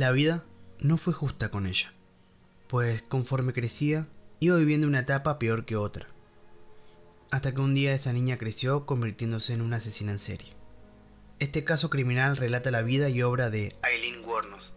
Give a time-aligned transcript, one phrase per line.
[0.00, 0.42] La vida
[0.78, 1.92] no fue justa con ella,
[2.68, 6.06] pues conforme crecía, iba viviendo una etapa peor que otra.
[7.30, 10.54] Hasta que un día esa niña creció convirtiéndose en una asesina en serie.
[11.38, 14.72] Este caso criminal relata la vida y obra de Aileen Wuornos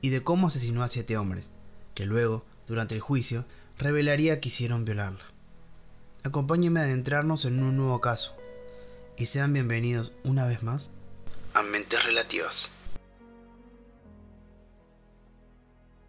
[0.00, 1.52] y de cómo asesinó a siete hombres,
[1.94, 3.44] que luego, durante el juicio,
[3.78, 5.24] revelaría que hicieron violarla.
[6.24, 8.36] Acompáñenme a adentrarnos en un nuevo caso
[9.16, 10.90] y sean bienvenidos una vez más
[11.52, 12.70] a Mentes Relativas.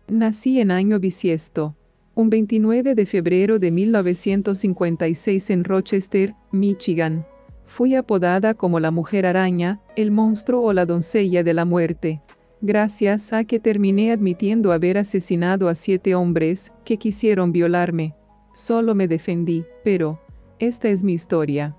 [0.08, 1.76] Nací en año bisiesto,
[2.14, 7.26] un 29 de febrero de 1956 en Rochester, Michigan.
[7.66, 12.22] Fui apodada como la mujer araña, el monstruo o la doncella de la muerte,
[12.62, 18.14] gracias a que terminé admitiendo haber asesinado a siete hombres que quisieron violarme.
[18.54, 20.22] Solo me defendí, pero,
[20.60, 21.76] esta es mi historia.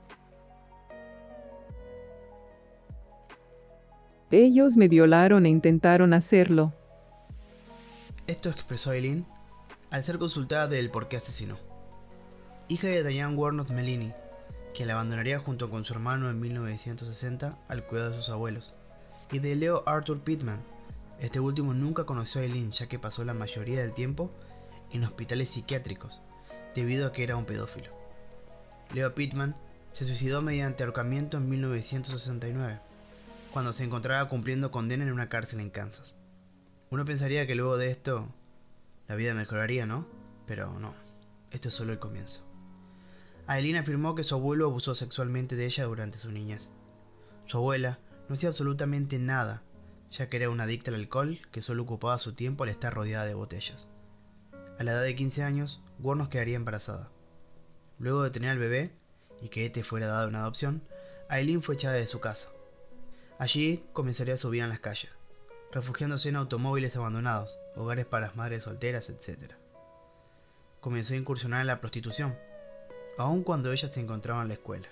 [4.33, 6.75] Ellos me violaron e intentaron hacerlo,
[8.27, 9.25] esto expresó Eileen
[9.91, 11.59] al ser consultada del por qué asesinó.
[12.69, 14.13] Hija de Diane Warnock Melini,
[14.75, 18.75] quien la abandonaría junto con su hermano en 1960 al cuidado de sus abuelos,
[19.31, 20.61] y de Leo Arthur Pittman.
[21.21, 24.31] Este último nunca conoció a Eileen ya que pasó la mayoría del tiempo
[24.93, 26.21] en hospitales psiquiátricos,
[26.75, 27.93] debido a que era un pedófilo.
[28.93, 29.55] Leo Pittman
[29.93, 32.81] se suicidó mediante ahorcamiento en 1969,
[33.53, 36.17] cuando se encontraba cumpliendo condena en una cárcel en Kansas.
[36.89, 38.29] Uno pensaría que luego de esto
[39.09, 40.07] la vida mejoraría, ¿no?
[40.47, 40.95] Pero no,
[41.51, 42.47] esto es solo el comienzo.
[43.49, 46.71] Aileen afirmó que su abuelo abusó sexualmente de ella durante su niñez.
[47.47, 47.99] Su abuela
[48.29, 49.65] no hacía absolutamente nada,
[50.13, 53.27] ya que era una adicta al alcohol que solo ocupaba su tiempo al estar rodeada
[53.27, 53.89] de botellas.
[54.79, 57.11] A la edad de 15 años, Warnos quedaría embarazada.
[57.99, 58.93] Luego de tener al bebé
[59.43, 60.83] y que este fuera dado en adopción,
[61.29, 62.51] Aileen fue echada de su casa.
[63.41, 65.16] Allí comenzaría su vida en las calles
[65.73, 69.53] refugiándose en automóviles abandonados, hogares para las madres solteras, etc.
[70.81, 72.37] Comenzó a incursionar en la prostitución,
[73.19, 74.89] aun cuando ella se encontraba en la escuela.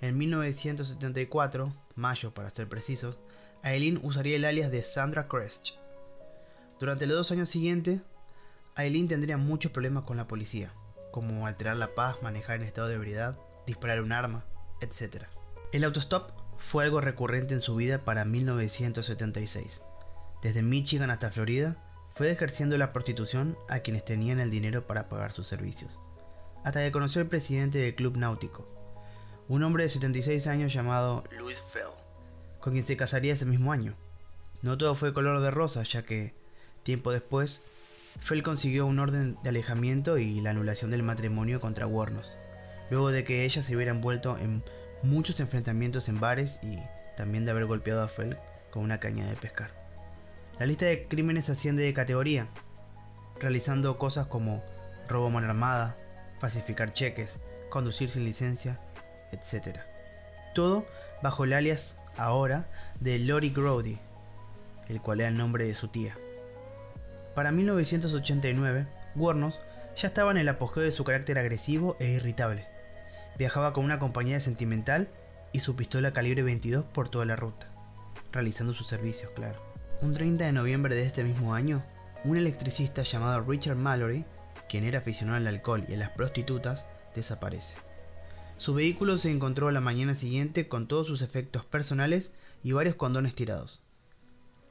[0.00, 3.18] En 1974, mayo para ser precisos,
[3.62, 5.76] Aileen usaría el alias de Sandra Crest.
[6.80, 8.00] Durante los dos años siguientes,
[8.74, 10.72] Aileen tendría muchos problemas con la policía,
[11.12, 14.44] como alterar la paz, manejar en estado de ebriedad, disparar un arma,
[14.80, 15.26] etc.
[15.70, 19.82] El autostop fue algo recurrente en su vida para 1976
[20.42, 21.76] desde Michigan hasta Florida,
[22.14, 25.98] fue ejerciendo la prostitución a quienes tenían el dinero para pagar sus servicios,
[26.64, 28.66] hasta que conoció al presidente del club náutico,
[29.48, 31.86] un hombre de 76 años llamado Louis Fell,
[32.60, 33.94] con quien se casaría ese mismo año.
[34.60, 36.34] No todo fue color de rosa, ya que,
[36.82, 37.64] tiempo después,
[38.20, 42.36] Fell consiguió un orden de alejamiento y la anulación del matrimonio contra Warnos,
[42.90, 44.62] luego de que ella se hubiera envuelto en
[45.02, 46.78] muchos enfrentamientos en bares y
[47.16, 48.36] también de haber golpeado a Fell
[48.70, 49.81] con una caña de pescar.
[50.58, 52.48] La lista de crímenes asciende de categoría,
[53.40, 54.62] realizando cosas como
[55.08, 55.96] robo a mano armada,
[56.38, 57.40] falsificar cheques,
[57.70, 58.78] conducir sin licencia,
[59.32, 59.78] etc.
[60.54, 60.86] Todo
[61.22, 62.68] bajo el alias ahora
[63.00, 63.98] de Lori Grody,
[64.88, 66.16] el cual era el nombre de su tía.
[67.34, 68.86] Para 1989,
[69.16, 69.58] Warnos
[69.96, 72.66] ya estaba en el apogeo de su carácter agresivo e irritable.
[73.38, 75.08] Viajaba con una compañía sentimental
[75.52, 77.68] y su pistola calibre 22 por toda la ruta,
[78.32, 79.71] realizando sus servicios, claro.
[80.02, 81.80] Un 30 de noviembre de este mismo año,
[82.24, 84.24] un electricista llamado Richard Mallory,
[84.68, 87.78] quien era aficionado al alcohol y a las prostitutas, desaparece.
[88.56, 93.36] Su vehículo se encontró la mañana siguiente con todos sus efectos personales y varios condones
[93.36, 93.80] tirados.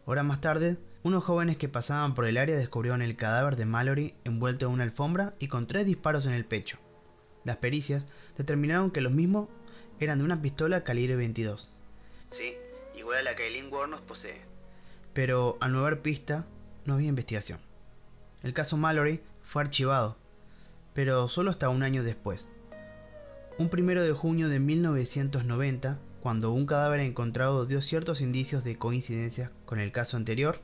[0.04, 4.16] Horas más tarde, unos jóvenes que pasaban por el área descubrieron el cadáver de Mallory
[4.26, 6.78] envuelto en una alfombra y con tres disparos en el pecho.
[7.46, 8.04] Las pericias
[8.38, 9.48] determinaron que los mismos
[9.98, 11.72] eran de una pistola calibre 22.
[12.32, 12.54] Sí,
[12.98, 13.70] igual a la que Eileen
[14.06, 14.51] posee
[15.14, 16.46] pero al no haber pista,
[16.86, 17.60] no había investigación.
[18.44, 20.18] El caso Mallory fue archivado,
[20.94, 22.48] pero solo hasta un año después.
[23.58, 29.52] Un primero de junio de 1990, cuando un cadáver encontrado dio ciertos indicios de coincidencia
[29.66, 30.60] con el caso anterior,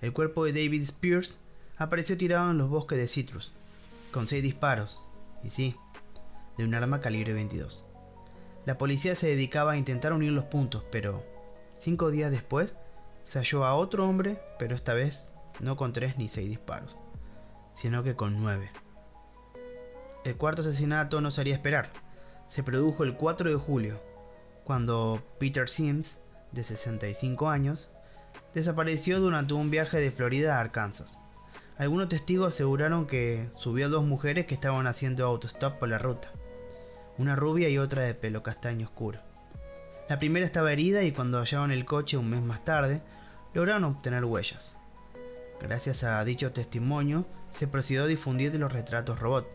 [0.00, 1.40] el cuerpo de David Spears
[1.76, 3.54] apareció tirado en los bosques de Citrus,
[4.10, 5.00] con seis disparos,
[5.42, 5.76] y sí,
[6.58, 7.86] de un arma calibre 22.
[8.66, 11.24] La policía se dedicaba a intentar unir los puntos, pero
[11.78, 12.74] cinco días después
[13.24, 16.96] se halló a otro hombre, pero esta vez no con tres ni seis disparos,
[17.72, 18.70] sino que con nueve.
[20.24, 21.90] El cuarto asesinato no se haría esperar.
[22.46, 24.00] Se produjo el 4 de julio,
[24.64, 26.20] cuando Peter Sims,
[26.52, 27.90] de 65 años,
[28.52, 31.18] desapareció durante un viaje de Florida a Arkansas.
[31.76, 36.30] Algunos testigos aseguraron que subió a dos mujeres que estaban haciendo autostop por la ruta,
[37.18, 39.20] una rubia y otra de pelo castaño oscuro.
[40.08, 43.00] La primera estaba herida y cuando hallaron el coche un mes más tarde,
[43.54, 44.76] lograron obtener huellas.
[45.60, 49.48] Gracias a dicho testimonio, se procedió a difundir los retratos robot.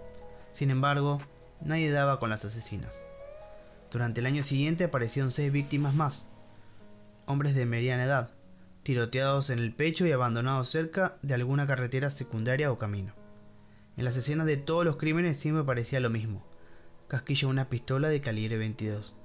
[0.51, 1.19] Sin embargo,
[1.61, 3.03] nadie daba con las asesinas.
[3.91, 6.29] Durante el año siguiente aparecieron seis víctimas más,
[7.27, 8.31] hombres de mediana edad,
[8.81, 13.13] tiroteados en el pecho y abandonados cerca de alguna carretera secundaria o camino.
[13.97, 16.43] En las escenas de todos los crímenes siempre parecía lo mismo.
[17.07, 19.15] Casquillo de una pistola de calibre 22,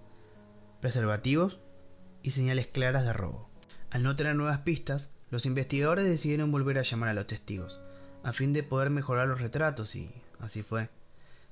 [0.84, 1.60] preservativos
[2.22, 3.48] y señales claras de robo.
[3.90, 7.81] Al no tener nuevas pistas, los investigadores decidieron volver a llamar a los testigos,
[8.22, 10.10] a fin de poder mejorar los retratos y
[10.40, 10.90] así fue.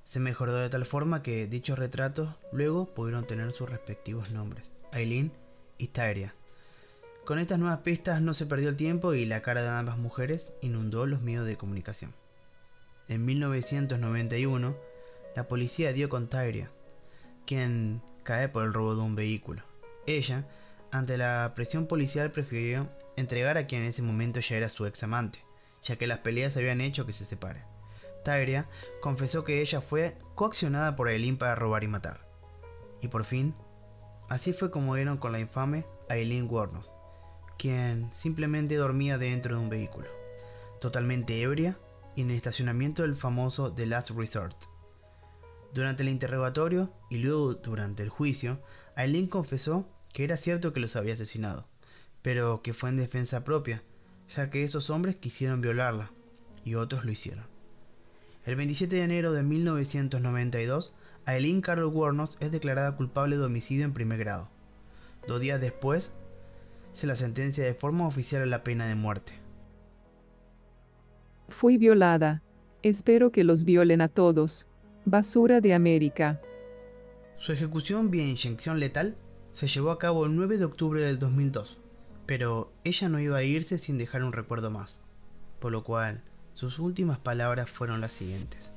[0.04, 5.32] Se mejoró de tal forma que dichos retratos luego pudieron tener sus respectivos nombres, Aileen
[5.78, 6.34] y Tyria.
[7.24, 10.52] Con estas nuevas pistas no se perdió el tiempo y la cara de ambas mujeres
[10.60, 12.12] inundó los medios de comunicación.
[13.08, 14.76] En 1991,
[15.34, 16.70] la policía dio con Tyria,
[17.46, 19.62] quien cae por el robo de un vehículo.
[20.06, 20.46] Ella,
[20.90, 25.02] ante la presión policial, prefirió entregar a quien en ese momento ya era su ex
[25.02, 25.44] amante,
[25.82, 27.64] ya que las peleas habían hecho que se separe.
[28.24, 28.68] Tyria
[29.00, 32.26] confesó que ella fue coaccionada por Aileen para robar y matar.
[33.00, 33.54] Y por fin,
[34.28, 36.94] así fue como dieron con la infame Aileen Warnos,
[37.58, 40.08] quien simplemente dormía dentro de un vehículo,
[40.80, 41.78] totalmente ebria
[42.14, 44.71] y en el estacionamiento del famoso The Last Resort.
[45.74, 48.60] Durante el interrogatorio y luego durante el juicio,
[48.94, 51.66] Aileen confesó que era cierto que los había asesinado,
[52.20, 53.82] pero que fue en defensa propia,
[54.36, 56.12] ya que esos hombres quisieron violarla
[56.64, 57.46] y otros lo hicieron.
[58.44, 63.94] El 27 de enero de 1992, Aileen Carol Warnos es declarada culpable de homicidio en
[63.94, 64.48] primer grado.
[65.26, 66.14] Dos días después,
[66.92, 69.32] se la sentencia de forma oficial a la pena de muerte.
[71.48, 72.42] Fui violada.
[72.82, 74.66] Espero que los violen a todos.
[75.04, 76.40] Basura de América.
[77.36, 79.16] Su ejecución vía inyección letal
[79.52, 81.80] se llevó a cabo el 9 de octubre del 2002,
[82.24, 85.02] pero ella no iba a irse sin dejar un recuerdo más,
[85.58, 86.22] por lo cual
[86.52, 88.76] sus últimas palabras fueron las siguientes.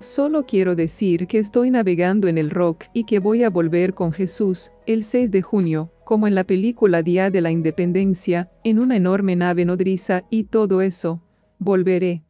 [0.00, 4.12] Solo quiero decir que estoy navegando en el rock y que voy a volver con
[4.12, 8.96] Jesús, el 6 de junio, como en la película Día de la Independencia, en una
[8.96, 11.22] enorme nave nodriza y todo eso.
[11.58, 12.22] Volveré.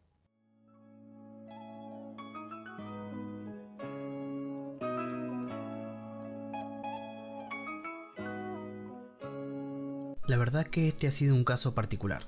[10.31, 12.23] La verdad que este ha sido un caso particular.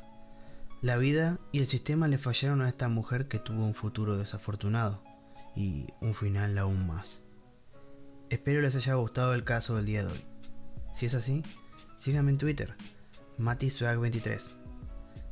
[0.80, 5.00] La vida y el sistema le fallaron a esta mujer que tuvo un futuro desafortunado
[5.54, 7.22] y un final aún más.
[8.28, 10.24] Espero les haya gustado el caso del día de hoy.
[10.92, 11.44] Si es así,
[11.96, 12.74] síganme en Twitter,
[13.38, 14.50] matiswag23.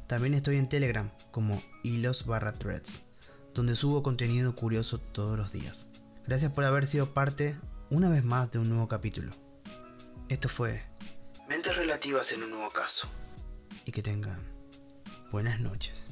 [0.07, 3.07] También estoy en Telegram como hilos barra threads,
[3.53, 5.89] donde subo contenido curioso todos los días.
[6.25, 7.57] Gracias por haber sido parte
[7.91, 9.33] una vez más de un nuevo capítulo.
[10.29, 10.89] Esto fue
[11.69, 13.09] Relativas en un nuevo caso.
[13.85, 14.41] Y que tengan
[15.31, 16.11] Buenas noches.